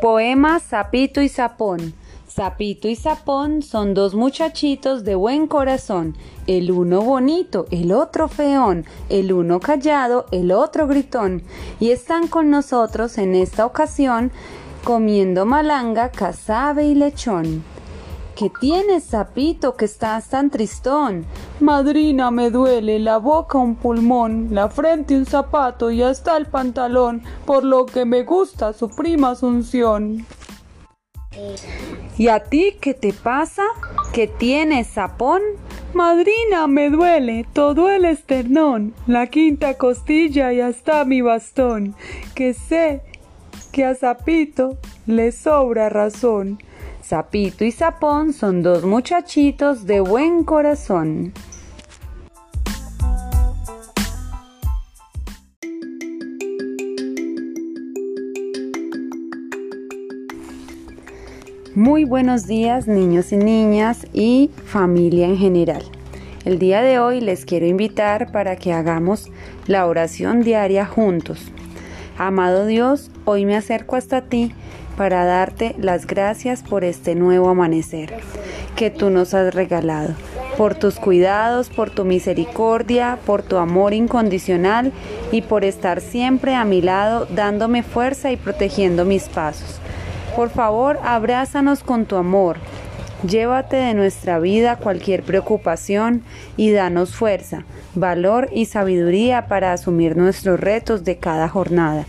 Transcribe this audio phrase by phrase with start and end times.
[0.00, 1.94] Poema Sapito y Sapón.
[2.28, 8.84] Sapito y Sapón son dos muchachitos de buen corazón, el uno bonito, el otro feón,
[9.08, 11.42] el uno callado, el otro gritón,
[11.80, 14.32] y están con nosotros en esta ocasión
[14.84, 17.64] comiendo malanga, cazabe y lechón.
[18.36, 21.24] ¿Qué tienes, sapito, que estás tan tristón?
[21.58, 27.22] Madrina, me duele la boca un pulmón, la frente un zapato y hasta el pantalón,
[27.46, 30.26] por lo que me gusta su prima Asunción.
[32.18, 33.62] ¿Y a ti qué te pasa?
[34.12, 35.40] ¿Qué tienes, sapón?
[35.94, 41.94] Madrina, me duele todo el esternón, la quinta costilla y hasta mi bastón,
[42.34, 43.00] que sé
[43.72, 46.58] que a Zapito le sobra razón.
[47.06, 51.32] Sapito y Sapón son dos muchachitos de buen corazón.
[61.76, 65.84] Muy buenos días niños y niñas y familia en general.
[66.44, 69.30] El día de hoy les quiero invitar para que hagamos
[69.68, 71.52] la oración diaria juntos.
[72.18, 74.52] Amado Dios, hoy me acerco hasta ti
[74.96, 78.14] para darte las gracias por este nuevo amanecer
[78.74, 80.14] que tú nos has regalado,
[80.56, 84.92] por tus cuidados, por tu misericordia, por tu amor incondicional
[85.30, 89.78] y por estar siempre a mi lado dándome fuerza y protegiendo mis pasos.
[90.34, 92.56] Por favor, abrázanos con tu amor.
[93.22, 96.22] Llévate de nuestra vida cualquier preocupación
[96.56, 97.64] y danos fuerza,
[97.94, 102.04] valor y sabiduría para asumir nuestros retos de cada jornada.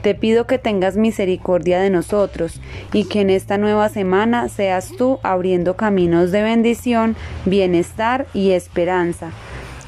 [0.00, 2.60] Te pido que tengas misericordia de nosotros
[2.92, 9.32] y que en esta nueva semana seas tú abriendo caminos de bendición, bienestar y esperanza.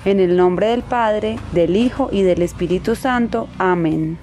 [0.05, 3.49] En el nombre del Padre, del Hijo y del Espíritu Santo.
[3.59, 4.19] Amén.